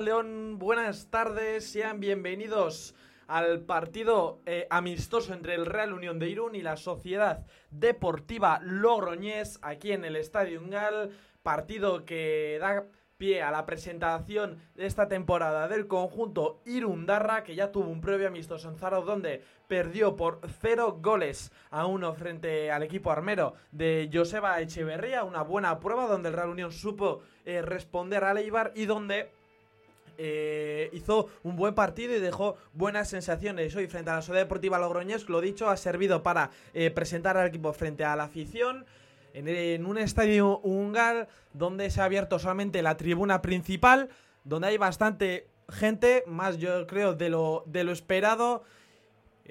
[0.00, 2.94] León, buenas tardes, sean bienvenidos
[3.26, 9.58] al partido eh, amistoso entre el Real Unión de Irún y la Sociedad Deportiva Logroñés
[9.60, 11.10] aquí en el Estadio Ungal,
[11.42, 12.86] partido que da
[13.18, 18.28] pie a la presentación de esta temporada del conjunto Irundarra, que ya tuvo un previo
[18.28, 24.08] amistoso en Zaro donde perdió por cero goles a uno frente al equipo armero de
[24.10, 28.86] Joseba Echeverría, una buena prueba donde el Real Unión supo eh, responder al Eibar y
[28.86, 29.38] donde
[30.18, 34.78] eh, hizo un buen partido y dejó buenas sensaciones hoy frente a la Sociedad Deportiva
[34.78, 35.28] Logroñés.
[35.28, 38.86] Lo dicho, ha servido para eh, presentar al equipo frente a la afición.
[39.32, 44.08] En, un estadio ungal donde se ha abierto solamente la tribuna principal,
[44.44, 48.64] donde hay bastante gente, más yo creo de lo, de lo esperado.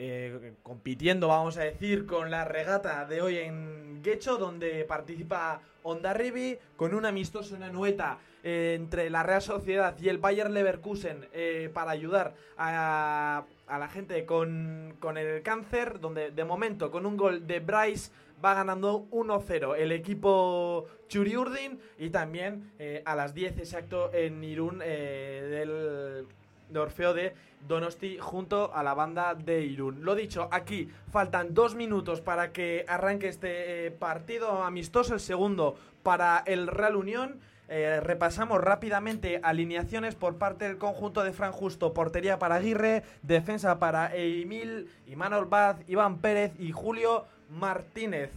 [0.02, 6.58] Eh, compitiendo, vamos a decir, con la regata de hoy en Guecho, donde participa Ondarribi,
[6.78, 11.70] con un amistoso en Anueta eh, entre la Real Sociedad y el Bayer Leverkusen eh,
[11.74, 17.46] para ayudar a, la gente con, con, el cáncer, donde de momento con un gol
[17.46, 22.72] de Bryce va ganando 1-0 el equipo Churiurdin y también
[23.04, 26.26] a las 10 exacto en Irún del
[26.70, 27.34] de Orfeo de
[27.68, 30.04] Donosti junto a la banda de Irún.
[30.06, 35.76] Lo dicho, aquí faltan dos minutos para que arranque este eh, partido amistoso, el segundo
[36.04, 37.40] para el Real Unión.
[37.68, 41.94] Eh, repasamos rápidamente alineaciones por parte del conjunto de Fran Justo.
[41.94, 48.32] Portería para Aguirre, defensa para Emil, Imanol Baz, Iván Pérez y Julio Martínez.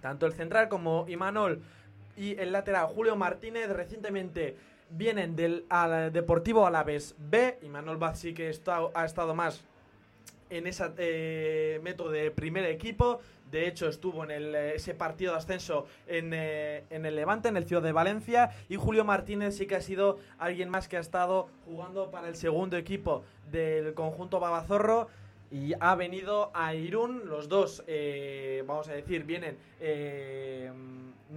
[0.00, 1.60] Tanto el central como Imanol
[2.16, 4.56] y el lateral Julio Martínez recientemente
[4.90, 8.48] vienen del al Deportivo Alavés B y Manuel sí que
[8.94, 9.62] ha estado más
[10.50, 13.20] en ese eh, método de primer equipo.
[13.50, 17.48] De hecho, estuvo en el, eh, ese partido de ascenso en, eh, en, el Levante,
[17.48, 18.50] en el Ciudad de Valencia.
[18.68, 22.36] Y Julio Martínez sí que ha sido alguien más que ha estado jugando para el
[22.36, 25.08] segundo equipo del conjunto Babazorro
[25.50, 27.22] y ha venido a Irún.
[27.26, 29.56] Los dos, eh, vamos a decir, vienen.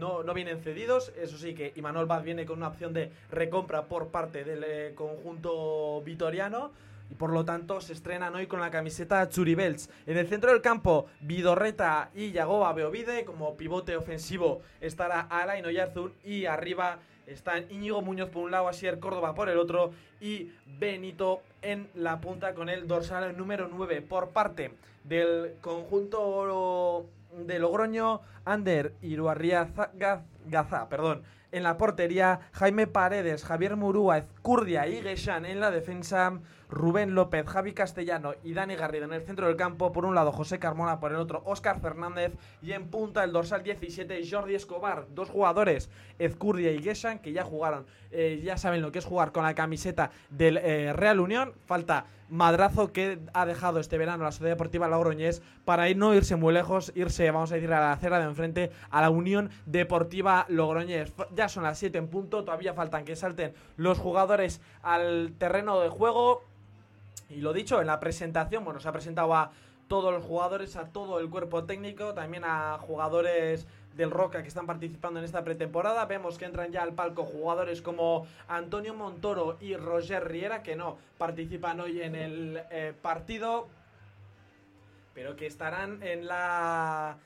[0.02, 1.14] No, no, vienen cedidos.
[1.16, 4.94] Eso sí, que Imanol Baz viene con una opción de recompra por parte del eh,
[4.96, 6.72] conjunto vitoriano.
[7.12, 9.92] Y por lo tanto se estrenan hoy con la camiseta Churibels.
[10.08, 13.26] En el centro del campo, Vidorreta y Yagoba Beovide.
[13.26, 16.12] Como pivote ofensivo estará Alain Oyarzun.
[16.24, 16.98] Y arriba
[17.28, 22.20] están Íñigo Muñoz por un lado, Asier Córdoba por el otro y Benito en la
[22.20, 24.72] punta con el dorsal número 9 por parte
[25.04, 27.06] del conjunto
[27.38, 29.70] de Logroño, Ander Iruarria
[30.46, 36.40] Gaza, perdón, en la portería, Jaime Paredes, Javier Murúa, Ezcurdia y Geshan en la defensa,
[36.72, 40.32] Rubén López, Javi Castellano y Dani Garrido en el centro del campo, por un lado
[40.32, 45.06] José Carmona, por el otro Óscar Fernández y en punta el dorsal 17 Jordi Escobar,
[45.14, 49.32] dos jugadores, Ezcurdia y Geshan, que ya jugaron, eh, ya saben lo que es jugar
[49.34, 54.32] con la camiseta del eh, Real Unión, falta madrazo que ha dejado este verano la
[54.32, 57.92] Sociedad Deportiva Logroñés para ir, no irse muy lejos, irse, vamos a decir, a la
[57.92, 61.14] acera de enfrente, a la Unión Deportiva Logroñés.
[61.36, 65.90] Ya son las 7 en punto, todavía faltan que salten los jugadores al terreno de
[65.90, 66.44] juego.
[67.32, 69.52] Y lo dicho, en la presentación, bueno, se ha presentado a
[69.88, 74.66] todos los jugadores, a todo el cuerpo técnico, también a jugadores del Roca que están
[74.66, 76.06] participando en esta pretemporada.
[76.06, 80.98] Vemos que entran ya al palco jugadores como Antonio Montoro y Roger Riera, que no
[81.18, 83.68] participan hoy en el eh, partido,
[85.14, 87.18] pero que estarán en la...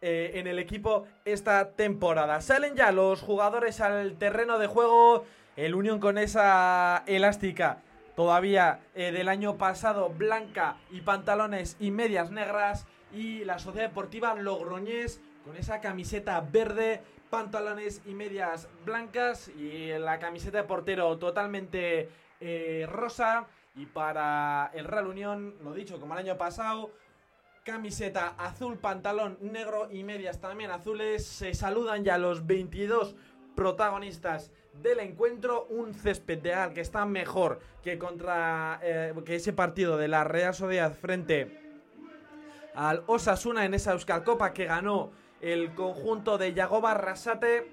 [0.00, 2.40] Eh, en el equipo esta temporada.
[2.40, 5.24] Salen ya los jugadores al terreno de juego.
[5.54, 7.78] El Unión con esa elástica
[8.14, 12.86] todavía eh, del año pasado blanca y pantalones y medias negras.
[13.12, 19.48] Y la Sociedad Deportiva Logroñés con esa camiseta verde, pantalones y medias blancas.
[19.48, 22.08] Y la camiseta de portero totalmente
[22.40, 23.46] eh, rosa.
[23.74, 26.90] Y para el Real Unión, lo dicho, como el año pasado,
[27.64, 31.24] camiseta azul, pantalón negro y medias también azules.
[31.26, 33.14] Se saludan ya los 22
[33.54, 35.66] protagonistas del encuentro.
[35.70, 40.24] Un césped de Al que está mejor que contra eh, que ese partido de la
[40.24, 41.60] Real Sociedad frente
[42.74, 45.10] al Osasuna en esa Euskal Copa que ganó
[45.40, 47.70] el conjunto de Yagoba Rasate.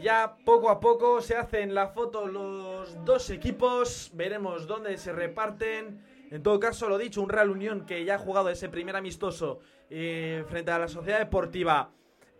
[0.00, 4.10] Ya poco a poco se hacen la foto los dos equipos.
[4.14, 6.02] Veremos dónde se reparten.
[6.30, 9.60] En todo caso, lo dicho, un Real Unión que ya ha jugado ese primer amistoso
[9.90, 11.90] eh, frente a la Sociedad Deportiva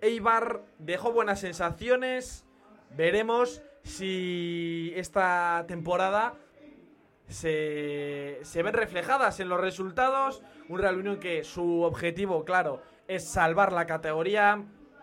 [0.01, 0.63] Eibar.
[0.79, 2.47] Dejó buenas sensaciones.
[2.97, 6.35] Veremos si esta temporada
[7.29, 10.43] se, se, ven reflejadas en los resultados.
[10.69, 14.63] Un Real Unión que su objetivo, claro, es salvar la categoría.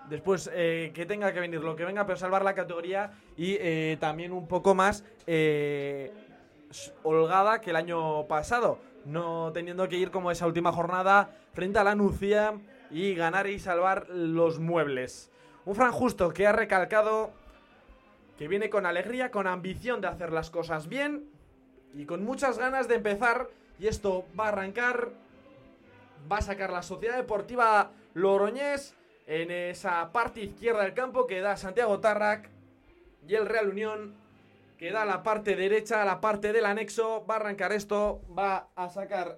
[0.10, 3.98] después eh, que tenga que venir lo que venga, pero salvar la categoría y eh,
[4.00, 6.12] también un poco más eh,
[7.04, 11.84] holgada que el año pasado, no teniendo que ir como esa última jornada frente a
[11.84, 12.54] la Nucía
[12.92, 15.32] y ganar y salvar los muebles.
[15.66, 17.32] Un Fran Justo que ha recalcado
[18.40, 21.30] que viene con alegría, con ambición de hacer las cosas bien
[21.94, 23.50] y con muchas ganas de empezar.
[23.78, 25.10] Y esto va a arrancar,
[26.32, 28.96] va a sacar la Sociedad Deportiva Loroñés
[29.28, 32.50] en esa parte izquierda del campo que da Santiago Tarrac
[33.28, 34.16] y el Real Unión
[34.78, 37.26] que da la parte derecha, la parte del anexo.
[37.30, 39.38] Va a arrancar esto, va a sacar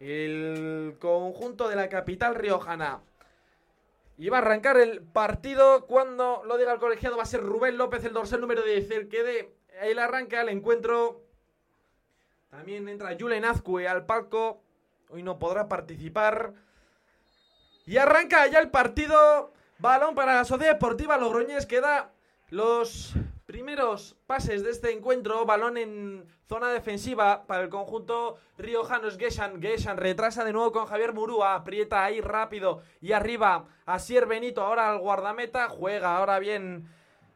[0.00, 3.02] el conjunto de la capital riojana
[4.18, 7.16] y va a arrancar el partido cuando lo diga el colegiado.
[7.16, 10.48] Va a ser Rubén López, el dorsal número 10, el que dé el arranque al
[10.48, 11.22] encuentro.
[12.50, 14.62] También entra Julen Azcue al palco.
[15.08, 16.52] Hoy no podrá participar.
[17.86, 19.52] Y arranca ya el partido.
[19.78, 22.12] Balón para la Sociedad Deportiva Logroñés que da
[22.50, 23.14] los
[23.52, 25.44] primeros pases de este encuentro.
[25.44, 29.60] Balón en zona defensiva para el conjunto riojano es Geshan.
[29.60, 31.54] Geshan retrasa de nuevo con Javier Murúa.
[31.54, 32.82] Aprieta ahí rápido.
[33.00, 34.62] Y arriba a Sier Benito.
[34.62, 35.68] Ahora al guardameta.
[35.68, 36.88] Juega ahora bien.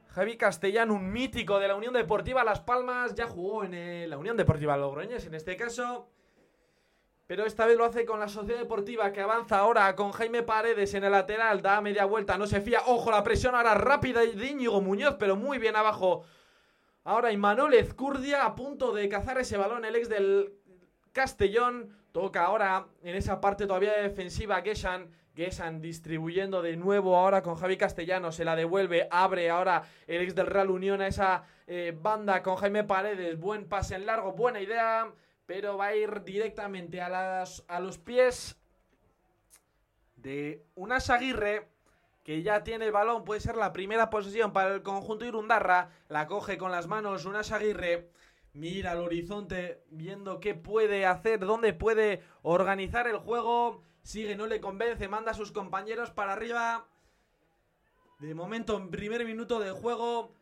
[0.08, 4.38] Javi Castellán, un mítico de la Unión Deportiva Las Palmas, ya jugó en la Unión
[4.38, 6.08] Deportiva Logroñés en este caso.
[7.26, 10.94] Pero esta vez lo hace con la Sociedad Deportiva que avanza ahora con Jaime Paredes
[10.94, 11.60] en el lateral.
[11.60, 12.80] Da media vuelta, no se fía.
[12.86, 16.24] Ojo, la presión ahora rápida de Íñigo Muñoz, pero muy bien abajo
[17.06, 20.54] Ahora Imanol Ezcurdia a punto de cazar ese balón, el ex del
[21.12, 21.96] Castellón.
[22.10, 25.12] Toca ahora en esa parte todavía defensiva Geshan.
[25.36, 28.32] Geshan distribuyendo de nuevo ahora con Javi Castellano.
[28.32, 32.56] Se la devuelve, abre ahora el ex del Real Unión a esa eh, banda con
[32.56, 33.38] Jaime Paredes.
[33.38, 35.08] Buen pase en largo, buena idea.
[35.46, 38.56] Pero va a ir directamente a, las, a los pies
[40.16, 41.68] de Unas Aguirre
[42.26, 46.26] que ya tiene el balón, puede ser la primera posesión para el conjunto Irundarra, la
[46.26, 48.10] coge con las manos Unas Aguirre,
[48.52, 54.60] mira al horizonte viendo qué puede hacer, dónde puede organizar el juego, sigue, no le
[54.60, 56.88] convence, manda a sus compañeros para arriba.
[58.18, 60.32] De momento, en primer minuto de juego,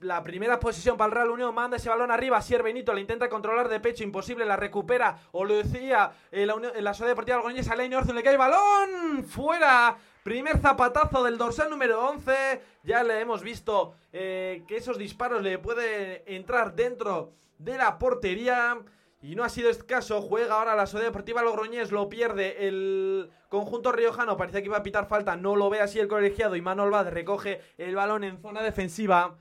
[0.00, 1.54] la primera posición para el Real Unión.
[1.54, 2.40] Manda ese balón arriba.
[2.42, 4.04] Sier Benito le intenta controlar de pecho.
[4.04, 4.44] Imposible.
[4.44, 5.18] La recupera.
[5.32, 7.72] O lo decía en la, la Sociedad Deportiva Algoñesa.
[7.72, 9.24] Alain Orzu le cae balón.
[9.24, 9.96] Fuera.
[10.22, 12.60] Primer zapatazo del dorsal número 11.
[12.84, 18.78] Ya le hemos visto eh, que esos disparos le pueden entrar dentro de la portería.
[19.22, 20.20] Y no ha sido escaso.
[20.20, 21.92] Juega ahora la Sociedad Deportiva Logroñés.
[21.92, 24.36] Lo pierde el conjunto riojano.
[24.36, 25.34] Parece que iba a pitar falta.
[25.36, 26.56] No lo ve así el colegiado.
[26.56, 29.38] Y Manuel Bad recoge el balón en zona defensiva.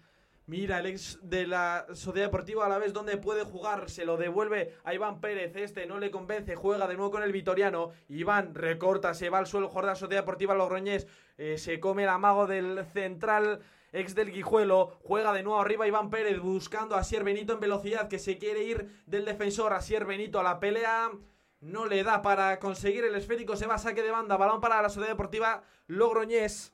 [0.47, 4.17] Mira, el ex de la Sociedad Deportiva a la vez donde puede jugar, se lo
[4.17, 8.55] devuelve a Iván Pérez, este no le convence, juega de nuevo con el Vitoriano, Iván
[8.55, 11.07] recorta, se va al suelo, juega la Sociedad Deportiva Logroñés,
[11.37, 13.61] eh, se come el amago del central
[13.93, 18.07] ex del Guijuelo, juega de nuevo arriba Iván Pérez buscando a Sier Benito en velocidad
[18.07, 21.11] que se quiere ir del defensor a Sier Benito a la pelea.
[21.59, 24.81] No le da para conseguir el esférico, se va a saque de banda, balón para
[24.81, 26.73] la Sociedad Deportiva Logroñés.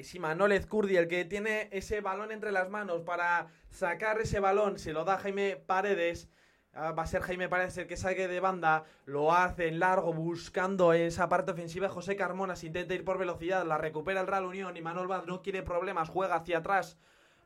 [0.00, 4.78] Es Imanol Ezcurdi el que tiene ese balón entre las manos para sacar ese balón.
[4.78, 6.30] Se lo da Jaime Paredes.
[6.72, 8.84] Ah, va a ser Jaime Paredes el que saque de banda.
[9.04, 11.90] Lo hace en largo buscando esa parte ofensiva.
[11.90, 13.66] José Carmona se intenta ir por velocidad.
[13.66, 14.74] La recupera el Real Unión.
[14.74, 16.08] Y Manuel no quiere problemas.
[16.08, 16.96] Juega hacia atrás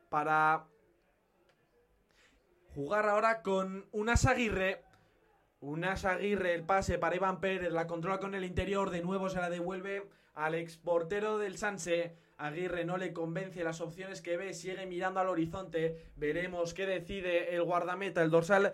[0.07, 0.65] para
[2.73, 4.81] jugar ahora con Unas Aguirre.
[5.59, 7.73] Unas Aguirre, el pase para Iván Pérez.
[7.73, 8.91] La controla con el interior.
[8.91, 12.23] De nuevo se la devuelve al exportero del Sanse.
[12.37, 16.11] Aguirre no le convence las opciones que ve, sigue mirando al horizonte.
[16.17, 18.73] Veremos qué decide el guardameta, el dorsal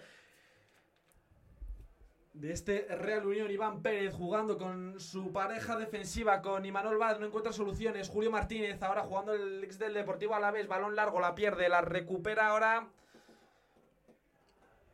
[2.33, 7.27] de este Real Unión, Iván Pérez jugando con su pareja defensiva, con Imanol Bad, no
[7.27, 8.09] encuentra soluciones.
[8.09, 11.69] Julio Martínez ahora jugando el ex del Deportivo a la vez, balón largo, la pierde,
[11.69, 12.87] la recupera ahora.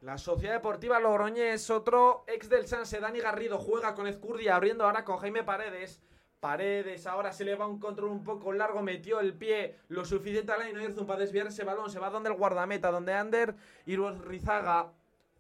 [0.02, 5.06] La Sociedad Deportiva Logroñés, otro ex del Sanse, Dani Garrido, juega con Ezcurdia, abriendo ahora
[5.06, 6.02] con Jaime Paredes.
[6.40, 10.52] Paredes ahora se le va un control un poco largo, metió el pie lo suficiente
[10.52, 14.92] a la Inerzum para desviar ese balón, se va donde el guardameta, donde Ander Rizaga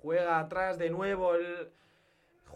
[0.02, 1.70] juega atrás de nuevo el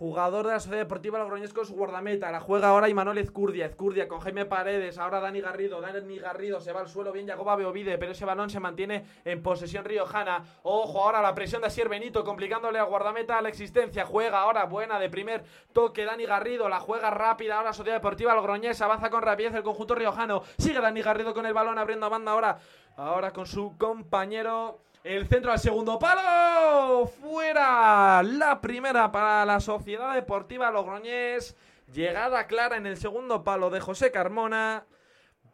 [0.01, 1.23] Jugador de la Sociedad Deportiva
[1.63, 2.31] su guardameta.
[2.31, 3.67] La juega ahora Imanol Ezcurdia.
[3.67, 4.97] Ezcurdia con Jaime Paredes.
[4.97, 5.79] Ahora Dani Garrido.
[5.79, 7.11] Dani Garrido se va al suelo.
[7.11, 7.99] Bien Jacoba Beovide.
[7.99, 10.43] Pero ese balón se mantiene en posesión riojana.
[10.63, 12.23] Ojo ahora la presión de Asier Benito.
[12.23, 14.03] Complicándole a guardameta la existencia.
[14.03, 16.67] Juega ahora buena de primer toque Dani Garrido.
[16.67, 18.81] La juega rápida ahora Sociedad Deportiva Logroñés.
[18.81, 20.41] Avanza con rapidez el conjunto riojano.
[20.57, 22.57] Sigue Dani Garrido con el balón abriendo banda ahora.
[22.97, 24.79] Ahora con su compañero.
[25.03, 27.07] El centro al segundo palo.
[27.07, 28.21] Fuera.
[28.21, 31.55] La primera para la Sociedad Deportiva Logroñés.
[31.91, 34.85] Llegada clara en el segundo palo de José Carmona.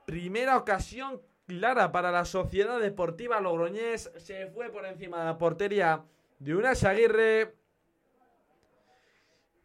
[0.06, 4.12] Primera ocasión clara para la Sociedad Deportiva Logroñés.
[4.18, 6.04] Se fue por encima de la portería
[6.40, 7.56] de una Aguirre.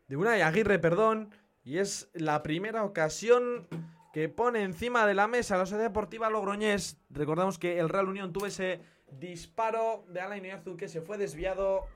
[0.06, 1.34] De una Aguirre, perdón.
[1.64, 3.66] Y es la primera ocasión
[4.12, 6.98] que pone encima de la mesa la Sociedad Deportiva Logroñés.
[7.10, 8.80] Recordamos que el Real Unión tuvo ese
[9.18, 11.86] disparo de Alain Azul que se fue desviado.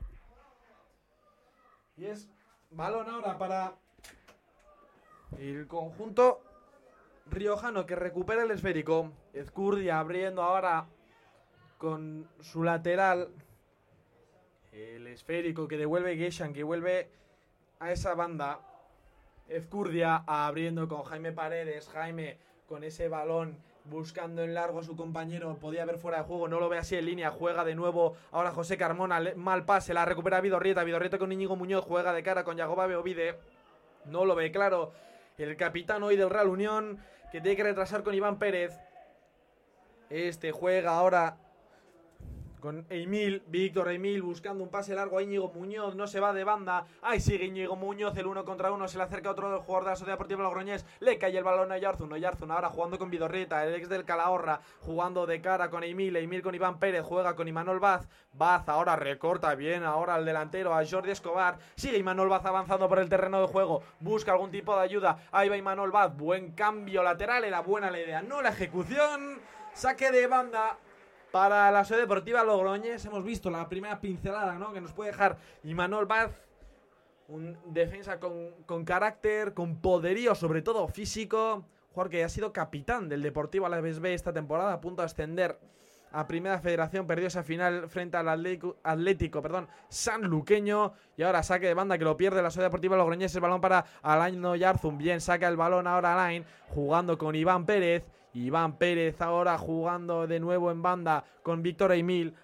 [1.95, 2.29] Y es
[2.69, 3.75] balón ahora para
[5.37, 6.41] el conjunto
[7.29, 9.11] riojano que recupera el esférico.
[9.33, 10.87] Ezcurdia abriendo ahora
[11.77, 13.29] con su lateral.
[14.71, 17.09] El esférico que devuelve Geshan, que vuelve
[17.79, 18.59] a esa banda.
[19.47, 21.87] Ezcurdia abriendo con Jaime Paredes.
[21.89, 25.55] Jaime con ese balón buscando en largo a su compañero.
[25.55, 27.31] Podía ver fuera de juego, no lo ve así en línea.
[27.31, 29.21] Juega de nuevo ahora José Carmona.
[29.35, 30.83] Mal pase, la recupera Vidorrieta.
[30.83, 31.85] Vidorrieta con Íñigo Muñoz.
[31.85, 33.39] Juega de cara con Yagoba Beovide.
[34.05, 34.91] No lo ve claro.
[35.37, 36.99] El capitán hoy del Real Unión
[37.31, 38.77] que tiene que retrasar con Iván Pérez.
[40.09, 41.37] Este juega ahora
[42.59, 46.43] con Emil, Víctor Emil buscando un pase largo a Íñigo Muñoz, no se va de
[46.43, 49.85] banda, ahí sigue Íñigo Muñoz, el uno contra uno, se le acerca otro del jugador
[49.85, 53.09] de la Sociedad Deportiva Logroñés, le cae el balón a Yarzun, Yarzun ahora jugando con
[53.09, 57.35] Vidorreta, el ex del Calahorra, jugando de cara con Emil, Emil con Iván Pérez, juega
[57.35, 62.29] con Imanol Baz, Baz ahora recorta bien, ahora al delantero, a Jordi Escobar, sigue Imanol
[62.29, 65.91] Baz avanzando por el terreno de juego, busca algún tipo de ayuda, ahí va Imanol
[65.91, 69.39] Baz, buen cambio lateral, era buena la idea, no la ejecución,
[69.73, 70.77] saque de banda,
[71.31, 74.73] para la sede deportiva Logroñés hemos visto la primera pincelada ¿no?
[74.73, 76.31] que nos puede dejar Imanol Baz.
[77.27, 81.65] Un defensa con, carácter, con poderío, sobre todo físico.
[81.91, 85.59] Jugador que ha sido capitán del Deportivo Alaves B esta temporada, a punto de ascender
[86.13, 87.05] a Primera Federación.
[87.05, 90.93] Perdió esa final frente al Atlético, Atlético perdón, Sanluqueño.
[91.17, 93.35] Y ahora saque de banda que lo pierde la Sociedad Deportiva Logroñés.
[93.35, 94.97] El balón para Alain Noyarzun.
[94.97, 98.05] Bien, saca el balón ahora Alain, jugando con Iván Pérez.
[98.45, 102.35] Iván Pérez ahora jugando de nuevo en banda con Víctor Emil.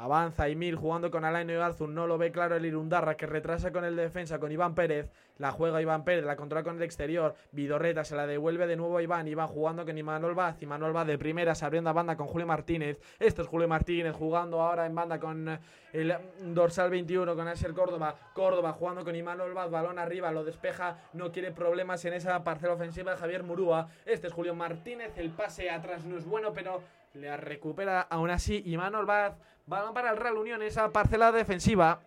[0.00, 1.94] Avanza Emil jugando con Alain Garzun.
[1.94, 5.08] No lo ve claro el Irundarra que retrasa con el defensa con Iván Pérez.
[5.38, 7.34] La juega Iván Pérez, la controla con el exterior.
[7.52, 9.28] Vidorreta se la devuelve de nuevo a Iván.
[9.28, 10.60] Iván jugando con Imanol Vaz.
[10.62, 12.98] Imanol Vaz de primera se abriendo a banda con Julio Martínez.
[13.20, 15.60] Esto es Julio Martínez jugando ahora en banda con
[15.92, 18.16] el dorsal 21 con Asier Córdoba.
[18.32, 19.70] Córdoba jugando con Imanol Vaz.
[19.70, 20.98] Balón arriba, lo despeja.
[21.12, 23.88] No quiere problemas en esa parcela ofensiva de Javier Murúa.
[24.06, 25.12] Este es Julio Martínez.
[25.16, 26.82] El pase atrás no es bueno, pero
[27.14, 29.34] le recupera aún así Imanol Vaz.
[29.66, 32.00] Balón para el Real Unión, esa parcela defensiva.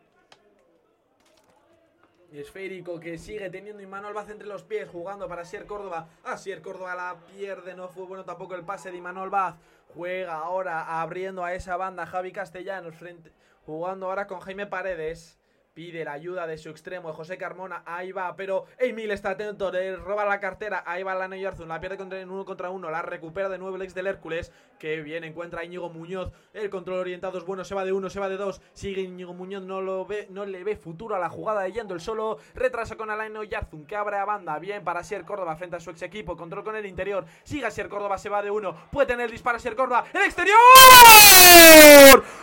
[2.31, 6.07] Esférico que sigue teniendo Imanol Vaz entre los pies, jugando para Sier Córdoba.
[6.23, 9.55] Ah, Sier Córdoba la pierde, no fue bueno tampoco el pase de Imanol Vaz.
[9.95, 13.31] Juega ahora abriendo a esa banda Javi Castellanos, frente,
[13.65, 15.39] jugando ahora con Jaime Paredes.
[15.77, 17.83] Pide la ayuda de su extremo, José Carmona.
[17.85, 19.71] Ahí va, pero Emil está atento.
[19.71, 20.81] Le roba la cartera.
[20.87, 21.67] Ahí va Lana Yarzun.
[21.67, 22.89] La pierde contra, en uno contra uno.
[22.89, 24.51] La recupera de nuevo el ex del Hércules.
[24.79, 26.31] Que bien encuentra a Íñigo Muñoz.
[26.51, 27.63] El control orientado es bueno.
[27.63, 28.59] Se va de uno, se va de dos.
[28.73, 29.61] Sigue Íñigo Muñoz.
[29.61, 32.39] No lo ve, no le ve futuro a la jugada de yendo el solo.
[32.55, 33.85] Retrasa con Alain Yarzun.
[33.85, 34.57] Que abre a banda.
[34.57, 36.35] Bien para Sier Córdoba frente a su ex equipo.
[36.35, 37.23] Control con el interior.
[37.43, 38.17] Sigue a Sier Córdoba.
[38.17, 38.75] Se va de uno.
[38.91, 40.05] Puede tener el disparo Sier Córdoba.
[40.11, 40.57] ¡El exterior!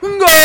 [0.02, 0.43] ¡Gol!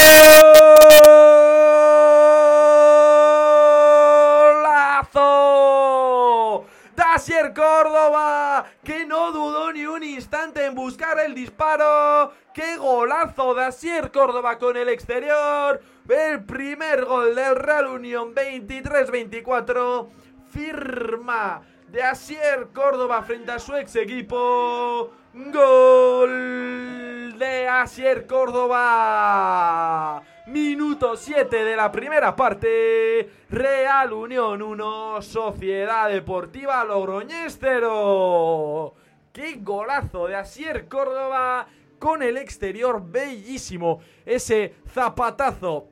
[7.20, 12.32] Asier Córdoba, que no dudó ni un instante en buscar el disparo.
[12.54, 15.82] ¡Qué golazo de Asier Córdoba con el exterior!
[16.08, 20.08] El primer gol del Real Unión 23-24.
[20.50, 25.12] Firma de Asier Córdoba frente a su ex equipo.
[25.34, 30.24] Gol de Asier Córdoba.
[30.50, 33.30] Minuto 7 de la primera parte.
[33.50, 38.96] Real Unión 1, Sociedad Deportiva Logroñestero.
[39.32, 41.68] ¡Qué golazo de Asier Córdoba!
[42.00, 44.00] Con el exterior bellísimo.
[44.26, 45.90] Ese zapatazo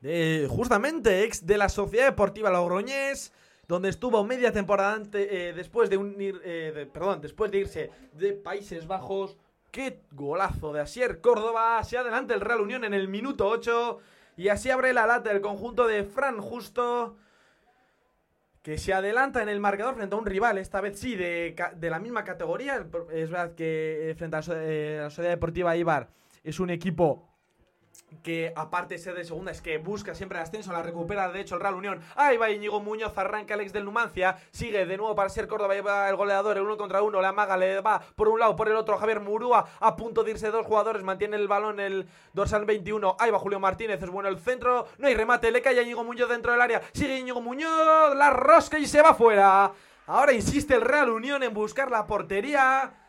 [0.00, 3.32] de justamente ex de la Sociedad Deportiva Logroñés
[3.66, 8.86] donde estuvo media temporada eh, después de unir, eh, perdón, después de irse de Países
[8.86, 9.38] Bajos
[9.74, 11.82] Qué golazo de Asier Córdoba.
[11.82, 13.98] Se adelanta el Real Unión en el minuto 8.
[14.36, 17.16] Y así abre la lata del conjunto de Fran Justo.
[18.62, 21.98] Que se adelanta en el marcador frente a un rival, esta vez sí, de, la
[21.98, 22.86] misma categoría.
[23.12, 26.08] Es verdad que frente a la, Sociedad Deportiva Ibar
[26.44, 27.33] es un equipo
[28.22, 31.40] que aparte de ser de segunda es que busca siempre el ascenso, la recupera de
[31.40, 32.00] hecho el Real Unión.
[32.16, 36.16] Ahí va Íñigo Muñoz, arranca Alex del Numancia, sigue de nuevo para ser Córdoba, el
[36.16, 38.98] goleador, el uno contra uno, la maga le va por un lado, por el otro,
[38.98, 43.30] Javier Murúa a punto de irse dos jugadores, mantiene el balón el dorsal 21, ahí
[43.30, 46.28] va Julio Martínez, es bueno el centro, no hay remate, le cae a Íñigo Muñoz
[46.28, 49.72] dentro del área, sigue Íñigo Muñoz, la rosca y se va fuera.
[50.06, 53.03] Ahora insiste el Real Unión en buscar la portería.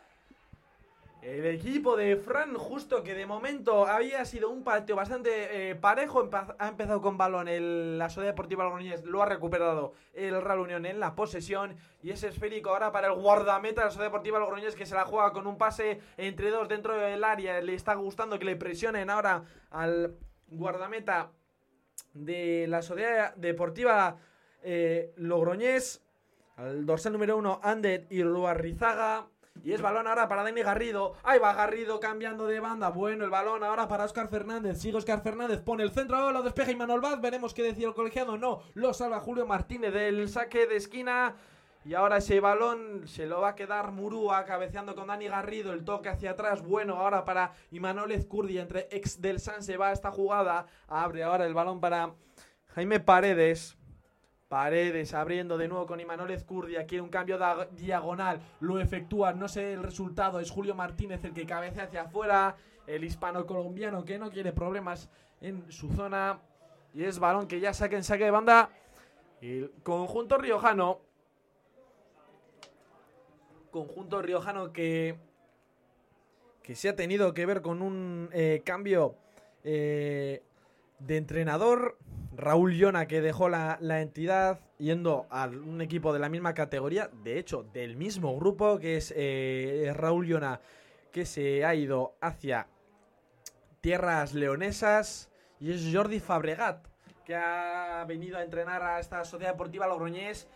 [1.26, 6.30] El equipo de Fran Justo, que de momento había sido un partido bastante eh, parejo,
[6.60, 10.86] ha empezado con balón el, la Sociedad Deportiva Logroñés, lo ha recuperado el Real Unión
[10.86, 14.76] en la posesión y es esférico ahora para el guardameta de la Sociedad Deportiva Logroñés
[14.76, 18.38] que se la juega con un pase entre dos dentro del área, le está gustando
[18.38, 20.16] que le presionen ahora al
[20.46, 21.32] guardameta
[22.14, 24.18] de la Sociedad Deportiva
[24.62, 26.04] eh, Logroñés,
[26.56, 29.26] al dorsal número uno, Ander Rizaga
[29.64, 31.14] y es balón ahora para Dani Garrido.
[31.24, 32.90] Ahí va Garrido cambiando de banda.
[32.90, 34.80] Bueno, el balón ahora para Oscar Fernández.
[34.80, 35.62] Sigue Oscar Fernández.
[35.62, 36.32] Pone el centro.
[36.32, 37.20] Lo despeja y Manuel Vaz.
[37.20, 38.38] Veremos qué decía el colegiado.
[38.38, 38.62] No.
[38.76, 41.36] Lo salva Julio Martínez del saque de esquina.
[41.84, 45.74] Y ahora ese balón se lo va a quedar Murúa cabeceando con Dani Garrido.
[45.74, 46.62] El toque hacia atrás.
[46.62, 50.68] Bueno, ahora para Imanol Ezcurdi entre ex del San se va esta jugada.
[50.88, 52.14] Abre ahora el balón para
[52.76, 53.78] Jaime Paredes.
[54.48, 56.86] Paredes abriendo de nuevo con Imanol Ezcurdia.
[56.86, 57.40] Quiere un cambio
[57.72, 58.40] diagonal.
[58.60, 59.34] Lo efectúa.
[59.34, 60.40] No sé el resultado.
[60.40, 62.56] Es Julio Martínez el que cabecea hacia afuera.
[62.86, 65.10] El hispano-colombiano que no quiere problemas
[65.42, 66.40] en su zona.
[66.94, 68.70] Y es balón que ya saque en saque de banda.
[69.42, 71.00] El conjunto riojano.
[73.72, 75.18] Conjunto riojano que.
[76.62, 79.16] Que se ha tenido que ver con un eh, cambio
[79.64, 80.44] eh,
[81.00, 81.98] de entrenador.
[82.38, 87.40] Raúl Llona que dejó la, entidad yendo a un equipo de la misma categoría, de
[87.40, 90.60] hecho del mismo grupo que es eh, Raúl Llona
[91.14, 92.68] que se ha ido hacia
[93.80, 95.30] tierras leonesas
[95.62, 96.86] y es Jordi Fabregat
[97.24, 100.50] que ha venido a entrenar a esta sociedad deportiva Logroñés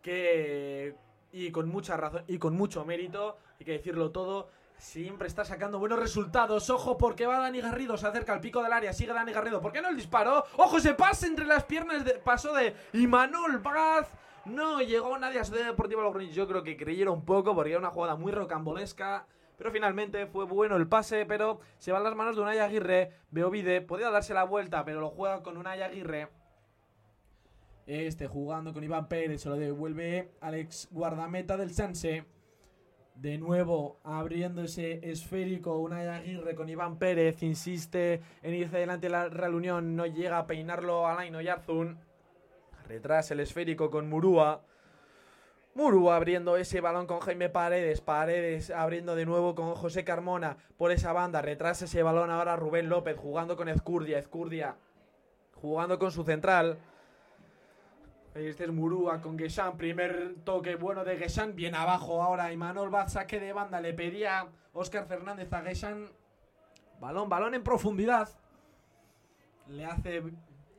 [0.00, 0.94] que
[1.32, 5.78] y con mucha razón y con mucho mérito, hay que decirlo todo, Siempre está sacando
[5.78, 6.68] buenos resultados.
[6.70, 7.96] Ojo, porque va Dani Garrido.
[7.96, 8.92] Se acerca al pico del área.
[8.92, 9.60] Sigue Dani Garrido.
[9.60, 10.44] ¿Por qué no el disparo?
[10.56, 12.04] Ojo, se pasa entre las piernas.
[12.04, 14.08] De, pasó de Imanol Braz.
[14.44, 16.34] No llegó nadie a Sociedad Deportiva Logroñés.
[16.34, 19.26] Yo creo que creyeron un poco porque era una jugada muy rocambolesca.
[19.56, 23.12] Pero finalmente fue bueno el pase, pero se va a las manos de Unai Aguirre.
[23.30, 26.28] Beovide podía darse la vuelta, pero lo juega con Unai Aguirre.
[27.86, 32.26] Este jugando con Iván Pérez, se lo devuelve Alex guardameta del Sanse.
[33.16, 39.30] De nuevo abriendo ese esférico, Unai Aguirre con Iván Pérez, insiste en irse adelante la
[39.30, 41.98] Real Unión, no llega a peinarlo Alain Oyarzun.
[42.86, 44.60] Retrasa el esférico con Murúa.
[45.74, 48.02] Murúa abriendo ese balón con Jaime Paredes.
[48.02, 51.40] Paredes abriendo de nuevo con José Carmona por esa banda.
[51.40, 54.18] Retrasa ese balón ahora Rubén López jugando con Ezcurdia.
[54.18, 54.76] Ezcurdia
[55.54, 56.78] jugando con su central.
[58.36, 59.78] Este es Murúa con Geshan.
[59.78, 61.56] Primer toque bueno de Geshan.
[61.56, 62.52] Bien abajo ahora.
[62.52, 63.80] Imanol Baz saque de banda.
[63.80, 66.10] Le pedía Oscar Fernández a Geshan.
[67.00, 68.28] Balón, balón en profundidad.
[69.68, 70.22] Le hace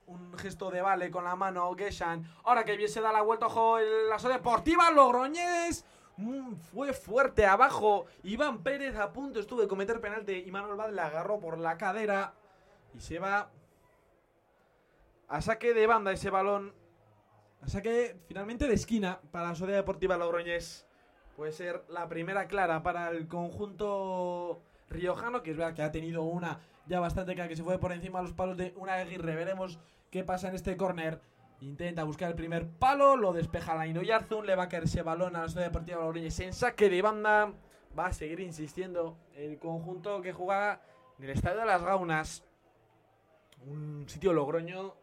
[0.05, 2.31] un gesto de vale con la mano Geshan.
[2.43, 5.83] Ahora que bien se da la vuelta, ojo, la so deportiva Logroñés.
[6.17, 8.05] Mm, fue fuerte abajo.
[8.21, 10.43] Iván Pérez a punto estuvo de cometer penalti.
[10.45, 12.35] Y Manuel le agarró por la cadera.
[12.93, 13.49] Y se va
[15.27, 16.76] a saque de banda ese balón
[17.63, 20.87] o sea que finalmente de esquina para la Sociedad Deportiva Logroñés
[21.35, 26.23] puede ser la primera clara para el conjunto riojano, que es verdad que ha tenido
[26.23, 29.35] una ya bastante clara que se fue por encima de los palos de una Aguirre.
[29.35, 31.21] Veremos qué pasa en este córner.
[31.59, 35.35] Intenta buscar el primer palo, lo despeja la Yarzun, le va a caer ese balón
[35.35, 37.53] a la Sociedad Deportiva Logroñés en saque de banda.
[37.97, 40.81] Va a seguir insistiendo el conjunto que juega
[41.17, 42.43] en el Estadio de las Gaunas.
[43.65, 44.93] Un sitio logroño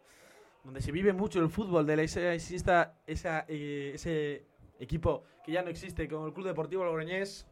[0.65, 4.47] donde se vive mucho el fútbol, de la, exista esa, eh, ese
[4.79, 7.47] equipo que ya no existe, como el Club Deportivo Logroñés,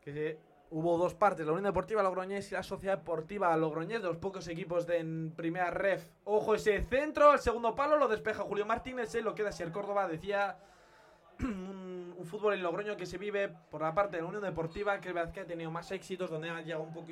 [0.00, 0.38] que
[0.70, 4.48] hubo dos partes, la Unión Deportiva Logroñés y la Sociedad Deportiva Logroñés, de los pocos
[4.48, 6.10] equipos de en primera ref.
[6.24, 10.08] Ojo ese centro, el segundo palo lo despeja Julio Martínez, lo queda si el Córdoba
[10.08, 10.58] decía
[11.40, 15.08] un, fútbol en Logroño que se vive por la parte de la Unión Deportiva, que
[15.08, 17.08] es verdad que ha tenido más éxitos, donde ha llegado un poco,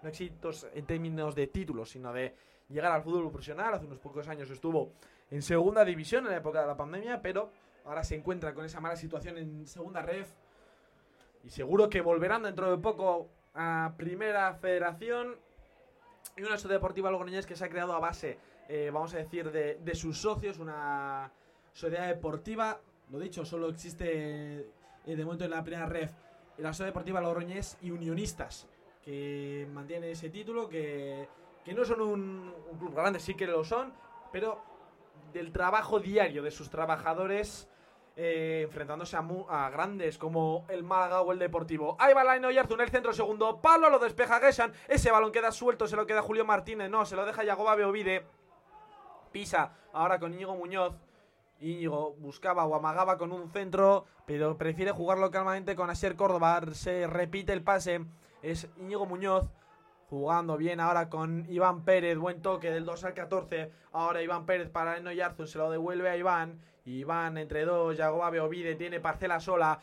[0.00, 2.34] no éxitos en términos de títulos, sino de
[2.68, 3.74] llegar al fútbol profesional.
[3.74, 4.92] Hace unos pocos años estuvo
[5.30, 7.50] en segunda división en la época de la pandemia, pero
[7.84, 10.32] ahora se encuentra con esa mala situación en segunda ref.
[11.44, 15.36] Y seguro que volverán dentro de poco a primera federación.
[16.36, 19.52] Y una sociedad deportiva logroñés que se ha creado a base, eh, vamos a decir,
[19.52, 21.30] de, de, sus socios, una
[21.72, 22.80] sociedad deportiva.
[23.10, 24.66] Lo dicho, solo existe eh,
[25.04, 26.10] de momento en la primera ref
[26.58, 28.68] la sociedad deportiva logroñés y unionistas,
[29.02, 31.28] que mantiene ese título, que
[31.64, 33.92] que no son un, un club grande, sí que lo son,
[34.32, 34.62] pero
[35.32, 37.68] del trabajo diario de sus trabajadores
[38.16, 41.96] eh, enfrentándose a, grandes como el Málaga o el Deportivo.
[41.98, 45.88] Ahí va Laino Yarzun, el centro segundo palo, lo despeja Geshan, ese balón queda suelto,
[45.88, 48.24] se lo queda Julio Martínez, no, se lo deja Yagoba Beovide,
[49.32, 50.94] pisa ahora con Íñigo Muñoz.
[51.58, 56.60] Íñigo buscaba o amagaba con un centro, pero prefiere jugarlo calmamente con Asier Córdoba.
[56.72, 58.04] Se repite el pase.
[58.42, 59.50] Es Íñigo Muñoz
[60.08, 62.18] jugando bien ahora con Iván Pérez.
[62.18, 63.70] Buen toque del 2 al 14.
[63.92, 65.46] Ahora Iván Pérez para Eno Yarzun.
[65.46, 66.60] Se lo devuelve a Iván.
[66.84, 67.96] Iván entre dos.
[67.96, 69.80] Yagoba Beovide tiene parcela sola.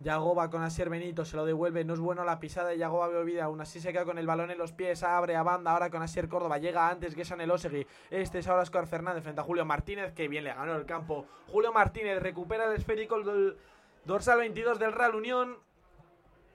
[0.00, 1.84] Yagoba con Asier Benito se lo devuelve.
[1.84, 3.42] No es bueno la pisada de Yagoba Beovide.
[3.42, 5.02] Aún así se queda con el balón en los pies.
[5.02, 6.58] Abre a banda ahora con Asier Córdoba.
[6.58, 7.86] Llega antes que San Elosegui.
[8.10, 10.12] Este es ahora Oscar Fernández frente a Julio Martínez.
[10.12, 11.26] Que bien le ganó el campo.
[11.48, 13.56] Julio Martínez recupera el esférico del
[14.04, 15.58] dorsal 22 del Real Unión.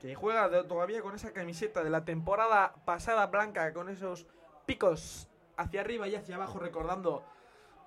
[0.05, 3.73] Que juega todavía con esa camiseta de la temporada pasada blanca.
[3.73, 4.27] Con esos
[4.67, 6.59] picos hacia arriba y hacia abajo.
[6.59, 7.25] Recordando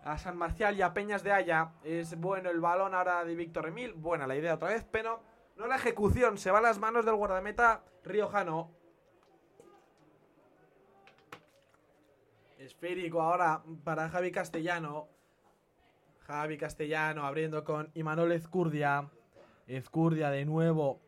[0.02, 1.74] a San Marcial y a Peñas de Haya.
[1.84, 3.92] Es bueno el balón ahora de Víctor Emil.
[3.92, 5.20] Buena la idea otra vez, pero
[5.54, 6.38] no la ejecución.
[6.38, 8.72] Se va a las manos del guardameta riojano.
[12.58, 15.06] Esférico ahora para Javi Castellano.
[16.26, 19.08] Javi Castellano abriendo con Imanol Ezcurdia.
[19.68, 21.06] Ezcurdia de nuevo.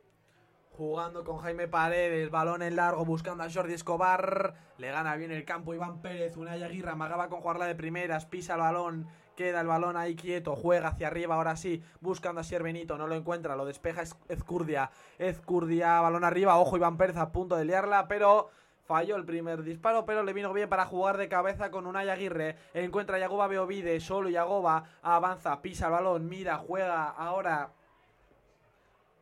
[0.77, 4.55] Jugando con Jaime Paredes, balón en largo, buscando a Jordi Escobar.
[4.79, 6.37] Le gana bien el campo Iván Pérez.
[6.37, 8.25] Unai Aguirre amagaba con jugarla de primeras.
[8.25, 9.07] Pisa el balón,
[9.37, 10.57] queda el balón ahí quieto.
[10.57, 11.83] Juega hacia arriba, ahora sí.
[12.01, 13.57] Buscando a Sier Benito, no lo encuentra.
[13.57, 14.91] Lo despeja Ez- Ezcurdia.
[15.19, 16.57] Ezcurdia, balón arriba.
[16.57, 18.51] Ojo, Iván Pérez a punto de liarla, pero
[18.87, 22.57] Falló el primer disparo, pero le vino bien para jugar de cabeza con Unai Aguirre.
[22.75, 27.71] Encuentra a Yagoba Beovide, solo Yagoba avanza, pisa el balón, mira, juega ahora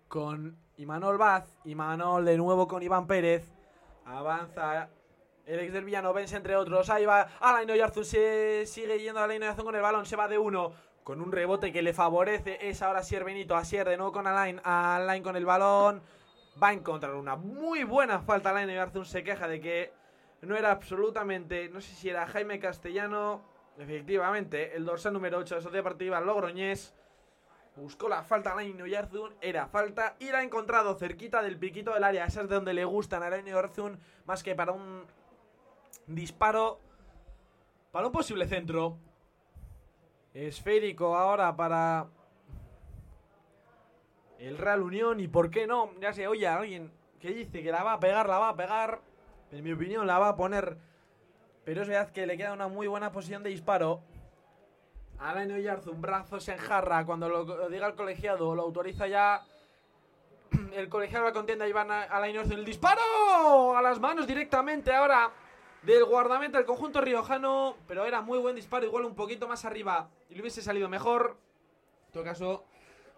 [0.09, 1.53] con Imanol Vaz.
[1.65, 3.51] Imanol de nuevo con Iván Pérez.
[4.05, 4.89] Avanza
[5.45, 6.89] el ex del Villanovense, entre otros.
[6.89, 8.05] Ahí va Alain Oyarzún.
[8.05, 10.07] Se sigue yendo Alain Oyarzún con el balón.
[10.07, 10.73] Se va de uno.
[11.03, 12.69] Con un rebote que le favorece.
[12.69, 13.57] Es ahora Sier Benito.
[13.57, 14.61] Asier de nuevo con Alain.
[14.63, 16.01] Alain con el balón.
[16.63, 18.51] Va a encontrar una muy buena falta.
[18.51, 19.93] Alain Oyarzún se queja de que
[20.43, 21.69] no era absolutamente.
[21.71, 23.43] No sé si era Jaime Castellano.
[23.79, 26.95] Efectivamente, el dorsal número 8 de Sociedad Deportiva Logroñés.
[27.79, 32.03] Buscó la falta Alain Oyarzún, era falta y la ha encontrado cerquita del piquito del
[32.03, 32.25] área.
[32.25, 35.05] Esa es de donde le gustan a Alain Oyarzún, más que para un
[36.09, 36.81] disparo,
[37.93, 38.99] para un posible centro.
[40.35, 42.09] Esférico ahora para
[44.39, 47.85] el Real Unión y por qué no, ya se oye alguien que dice que la
[47.85, 49.01] va a pegar, la va a pegar.
[49.53, 50.79] En mi opinión la va a poner,
[51.65, 54.03] pero es verdad que le queda una muy buena posición de disparo.
[55.21, 57.05] Alain Oyarzún, brazos en jarra.
[57.05, 59.43] Cuando lo diga el colegiado, lo autoriza ya.
[60.73, 62.59] El colegiado la contienda a Alain Oyarzún.
[62.61, 63.77] ¡El disparo!
[63.77, 65.31] A las manos directamente ahora
[65.83, 67.77] del guardameta del conjunto riojano.
[67.87, 70.09] Pero era muy buen disparo, igual un poquito más arriba.
[70.31, 71.37] Y le hubiese salido mejor.
[72.07, 72.65] En todo caso,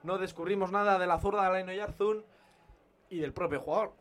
[0.02, 2.24] no descubrimos nada de la zurda de Alain Oyarzún
[3.10, 3.92] y del propio jugador.